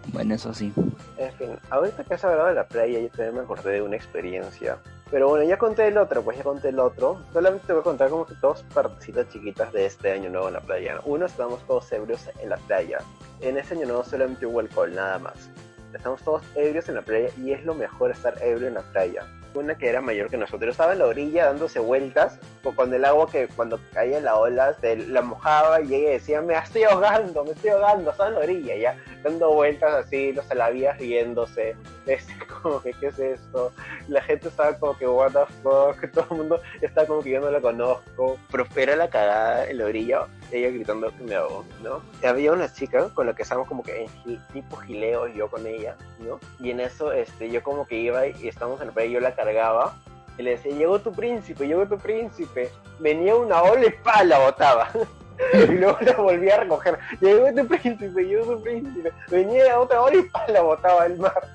Bueno, 0.09 0.35
eso 0.35 0.53
sí. 0.53 0.73
En 1.19 1.33
fin, 1.35 1.51
ahorita 1.71 2.03
que 2.05 2.15
has 2.15 2.25
hablado 2.25 2.49
de 2.49 2.55
la 2.55 2.67
playa, 2.67 2.99
yo 2.99 3.09
también 3.11 3.35
me 3.37 3.41
acordé 3.43 3.75
de 3.75 3.83
una 3.83 3.95
experiencia. 3.97 4.77
Pero 5.13 5.29
bueno, 5.29 5.45
ya 5.45 5.59
conté 5.59 5.89
el 5.89 5.99
otro, 5.99 6.23
pues 6.23 6.39
ya 6.39 6.43
conté 6.43 6.71
el 6.71 6.79
otro. 6.79 7.21
Solamente 7.35 7.67
te 7.67 7.75
voy 7.75 7.81
a 7.81 7.85
contar 7.85 8.09
como 8.09 8.25
que 8.25 8.35
dos 8.41 8.65
partecitas 8.73 9.29
chiquitas 9.29 9.71
de 9.71 9.85
este 9.85 10.11
año 10.11 10.31
nuevo 10.31 10.49
en 10.49 10.55
la 10.55 10.61
playa. 10.61 11.01
Uno, 11.05 11.27
estábamos 11.27 11.61
todos 11.67 11.93
ebrios 11.93 12.31
en 12.41 12.49
la 12.49 12.57
playa. 12.57 12.99
En 13.43 13.59
ese 13.59 13.75
año 13.75 13.87
nuevo 13.87 14.05
solamente 14.05 14.47
hubo 14.47 14.61
alcohol, 14.61 14.95
nada 14.95 15.19
más. 15.19 15.51
Estamos 15.93 16.23
todos 16.23 16.43
ebrios 16.55 16.89
en 16.89 16.95
la 16.95 17.03
playa 17.03 17.29
y 17.37 17.53
es 17.53 17.63
lo 17.63 17.75
mejor 17.75 18.11
estar 18.11 18.43
ebrio 18.43 18.69
en 18.69 18.75
la 18.75 18.81
playa. 18.81 19.27
Una 19.55 19.77
que 19.77 19.89
era 19.89 20.01
mayor 20.01 20.29
que 20.31 20.37
nosotros. 20.37 20.71
Estaba 20.73 20.93
en 20.93 21.01
la 21.01 21.07
orilla 21.07 21.47
dándose 21.47 21.79
vueltas 21.79 22.39
co- 22.63 22.75
con 22.75 22.93
el 22.95 23.05
agua 23.05 23.29
que 23.31 23.49
cuando 23.49 23.79
caía 23.93 24.19
en 24.19 24.25
la 24.25 24.37
ola 24.37 24.75
se 24.81 24.97
la 24.97 25.21
mojaba 25.23 25.81
y 25.83 25.95
ella 25.95 26.11
decía, 26.11 26.41
me 26.41 26.55
estoy 26.57 26.85
ahogando, 26.85 27.45
me 27.45 27.51
estoy 27.53 27.71
ahogando, 27.71 28.11
estaba 28.11 28.29
en 28.31 28.35
la 28.37 28.41
orilla 28.41 28.77
ya, 28.77 28.97
dando 29.23 29.53
vueltas 29.53 29.93
así, 30.07 30.33
los 30.33 30.51
alabías 30.51 30.97
riéndose, 30.99 31.77
este, 32.07 32.33
como 32.63 32.81
que, 32.83 32.93
¿qué 32.95 33.09
es 33.09 33.19
esto? 33.19 33.73
La 34.09 34.23
gente 34.23 34.49
estaba 34.49 34.77
como 34.79 34.97
que, 34.97 35.07
what 35.07 35.33
the 35.33 35.53
fuck, 35.63 36.11
todo 36.15 36.27
el 36.31 36.37
mundo 36.39 36.61
estaba 36.81 37.07
como 37.07 37.23
que 37.23 37.31
yo 37.31 37.41
no 37.41 37.51
la 37.51 37.61
conozco, 37.61 38.39
pero 38.51 38.67
era 38.77 38.97
la 38.97 39.11
cagada 39.11 39.67
en 39.69 39.79
la 39.79 39.85
orilla, 39.85 40.27
ella 40.51 40.69
gritando 40.71 41.11
que 41.17 41.25
me 41.25 41.35
ahogo, 41.35 41.65
¿no? 41.83 42.01
Había 42.27 42.53
una 42.53 42.73
chica 42.73 43.09
con 43.15 43.27
la 43.27 43.35
que 43.35 43.43
estábamos 43.43 43.69
como 43.69 43.83
que 43.83 44.07
en 44.27 44.41
tipo 44.53 44.77
gileo, 44.79 45.27
yo 45.29 45.49
con 45.51 45.67
ella, 45.67 45.97
¿no? 46.21 46.41
Y 46.61 46.71
en 46.71 46.81
eso, 46.81 47.13
este, 47.13 47.51
yo 47.51 47.63
como 47.63 47.87
que 47.87 47.97
iba 47.97 48.27
y 48.27 48.49
estábamos 48.49 48.81
en 48.81 48.89
la 48.89 48.93
playa, 48.93 49.11
yo 49.11 49.21
la 49.21 49.35
cargaba, 49.45 49.95
y 50.39 50.43
le 50.43 50.53
decía, 50.53 50.75
llegó 50.75 50.99
tu 50.99 51.13
príncipe, 51.13 51.67
llegó 51.67 51.87
tu 51.87 51.99
príncipe, 51.99 52.71
venía 52.99 53.35
una 53.37 53.63
ola 53.63 53.87
y 53.87 53.91
¡pa! 53.91 54.25
la 54.25 54.39
botaba. 54.39 54.89
y 55.55 55.73
luego 55.73 55.99
la 56.01 56.17
volví 56.17 56.51
a 56.51 56.61
recoger, 56.61 56.99
llegó 57.21 57.53
tu 57.55 57.67
príncipe, 57.67 58.25
llegó 58.25 58.57
tu 58.57 58.63
príncipe, 58.63 59.13
venía 59.29 59.79
otra 59.79 60.03
ola 60.03 60.17
y 60.17 60.23
¡pa! 60.23 60.47
la 60.49 60.63
botaba 60.63 61.03
al 61.03 61.19
mar. 61.19 61.49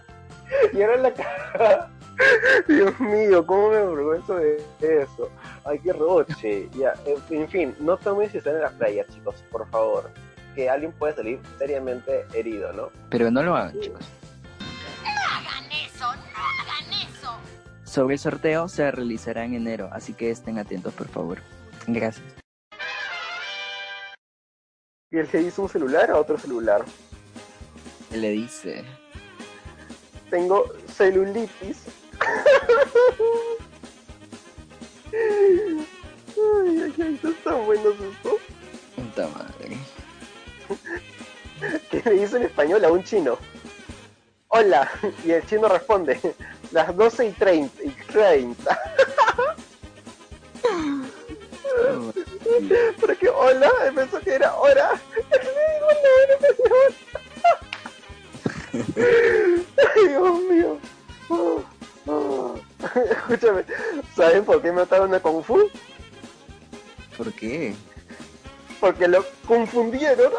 Y 0.73 0.81
ahora 0.81 0.97
la 0.97 1.13
cagada. 1.13 1.89
Dios 2.67 2.99
mío, 2.99 3.45
cómo 3.45 3.69
me 3.69 3.77
avergüenzo 3.77 4.35
de 4.37 4.57
eso. 4.79 5.29
Ay, 5.63 5.79
qué 5.79 5.93
roche. 5.93 6.67
Ya, 6.77 6.93
en 7.05 7.41
en 7.41 7.47
fin, 7.47 7.75
no 7.79 7.97
tomen 7.97 8.29
si 8.31 8.39
están 8.39 8.55
en 8.55 8.61
la 8.61 8.69
playa, 8.69 9.05
chicos, 9.07 9.43
por 9.51 9.67
favor. 9.69 10.09
Que 10.55 10.69
alguien 10.69 10.91
puede 10.93 11.13
salir 11.13 11.39
seriamente 11.59 12.25
herido, 12.33 12.73
¿no? 12.73 12.89
Pero 13.09 13.29
no 13.29 13.43
lo 13.43 13.55
hagan, 13.55 13.79
chicos. 13.79 14.01
Sobre 17.97 18.13
el 18.13 18.19
sorteo 18.19 18.67
se 18.67 18.91
realizará 18.91 19.43
en 19.43 19.55
enero, 19.55 19.89
así 19.91 20.13
que 20.13 20.29
estén 20.29 20.59
atentos, 20.59 20.93
por 20.93 21.07
favor. 21.07 21.39
Gracias. 21.87 22.23
Y 25.09 25.17
él 25.17 25.27
se 25.27 25.41
hizo 25.41 25.63
un 25.63 25.69
celular 25.69 26.11
a 26.11 26.19
otro 26.19 26.37
celular. 26.37 26.85
¿Qué 28.11 28.17
le 28.17 28.29
dice? 28.29 28.85
Tengo 30.29 30.65
celulitis. 30.93 31.85
Ay, 35.11 35.87
ay, 36.35 36.93
ay, 37.01 37.13
¿están 37.15 37.33
tan 37.43 37.65
buenos 37.65 37.95
estos? 37.95 38.41
Puta 38.95 39.27
madre. 39.29 39.75
que 41.89 42.03
le 42.07 42.11
dice 42.11 42.37
en 42.37 42.43
español 42.43 42.85
a 42.85 42.91
un 42.91 43.03
chino. 43.03 43.39
Hola, 44.49 44.89
y 45.25 45.31
el 45.31 45.45
chino 45.45 45.67
responde, 45.67 46.19
las 46.71 46.95
12 46.95 47.27
y 47.27 47.31
30. 47.31 47.83
Y 48.07 48.13
30. 48.13 48.81
Porque 52.99 53.29
hola, 53.29 53.71
él 53.85 53.93
pensó 53.93 54.19
que 54.19 54.35
era 54.35 54.55
hora. 54.55 54.91
Le 55.31 55.39
digo. 55.39 55.87
Ay, 59.77 60.07
Dios 60.07 60.41
mío. 60.49 60.77
Oh, 61.29 61.63
oh. 62.07 62.55
Escúchame, 63.09 63.65
¿saben 64.15 64.45
por 64.45 64.61
qué 64.61 64.71
mataron 64.71 65.13
a 65.13 65.19
Kung 65.19 65.43
Fu? 65.43 65.69
¿Por 67.17 67.33
qué? 67.33 67.75
Porque 68.79 69.07
lo 69.07 69.25
confundieron. 69.45 70.31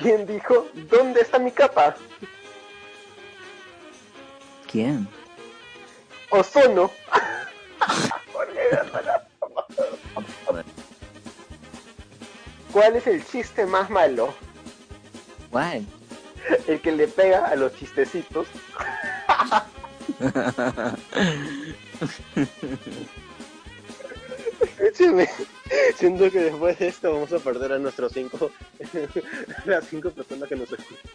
Quién 0.00 0.26
dijo, 0.26 0.66
¿dónde 0.90 1.20
está 1.20 1.38
mi 1.38 1.52
capa? 1.52 1.94
¿Quién? 4.70 5.08
Ozono. 6.30 6.90
¿Cuál 12.72 12.96
es 12.96 13.06
el 13.06 13.26
chiste 13.26 13.66
más 13.66 13.90
malo? 13.90 14.32
¿Cuál? 15.50 15.84
El 16.66 16.80
que 16.80 16.92
le 16.92 17.06
pega 17.08 17.46
a 17.46 17.54
los 17.56 17.76
chistecitos. 17.76 18.46
Escúcheme, 24.92 25.28
siento 25.94 26.30
que 26.30 26.44
después 26.44 26.78
de 26.78 26.88
esto 26.88 27.12
vamos 27.12 27.32
a 27.34 27.38
perder 27.38 27.72
a 27.72 27.78
nuestros 27.78 28.12
cinco, 28.12 28.50
las 29.66 29.84
cinco 29.84 30.10
personas 30.10 30.48
que 30.48 30.56
nos 30.56 30.72
escuchan. 30.72 31.10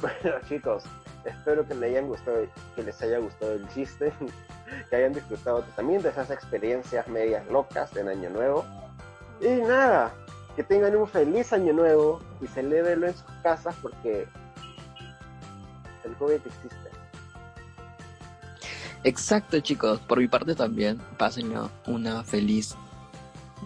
Bueno 0.00 0.40
chicos, 0.48 0.84
espero 1.24 1.66
que 1.66 1.74
les 1.74 1.90
hayan 1.90 2.08
gustado, 2.08 2.46
que 2.74 2.82
les 2.82 3.00
haya 3.02 3.18
gustado 3.18 3.52
el 3.52 3.68
chiste, 3.68 4.12
que 4.90 4.96
hayan 4.96 5.12
disfrutado 5.12 5.62
también 5.76 6.02
de 6.02 6.08
esas 6.08 6.30
experiencias 6.30 7.06
medias 7.06 7.46
locas 7.48 7.96
en 7.96 8.08
Año 8.08 8.30
Nuevo. 8.30 8.64
Y 9.40 9.48
nada, 9.48 10.12
que 10.56 10.64
tengan 10.64 10.96
un 10.96 11.06
feliz 11.06 11.52
Año 11.52 11.72
Nuevo 11.72 12.20
y 12.40 12.48
celebrenlo 12.48 13.06
en 13.06 13.14
sus 13.14 13.30
casas 13.44 13.76
porque 13.80 14.26
el 16.02 16.14
COVID 16.16 16.34
existe. 16.34 16.97
Exacto, 19.08 19.58
chicos. 19.60 20.00
Por 20.00 20.18
mi 20.18 20.28
parte 20.28 20.54
también, 20.54 21.00
pasen 21.16 21.52
una 21.86 22.22
feliz 22.24 22.76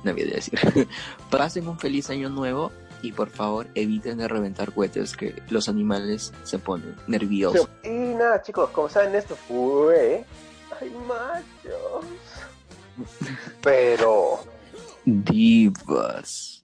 Navidad, 0.04 0.34
decir. 0.34 0.58
pasen 1.30 1.68
un 1.68 1.78
feliz 1.78 2.10
año 2.10 2.28
nuevo 2.28 2.72
y 3.02 3.12
por 3.12 3.30
favor 3.30 3.66
eviten 3.74 4.18
de 4.18 4.28
reventar 4.28 4.72
cohetes 4.72 5.16
que 5.16 5.42
los 5.50 5.68
animales 5.68 6.32
se 6.44 6.58
ponen 6.58 6.96
nerviosos. 7.06 7.68
Y 7.82 7.88
nada, 7.88 8.40
chicos, 8.42 8.70
como 8.70 8.88
saben, 8.88 9.14
esto 9.14 9.36
fue. 9.36 10.24
¡Ay, 10.80 10.92
machos! 11.06 12.06
Pero. 13.62 14.44
Divas. 15.04 16.61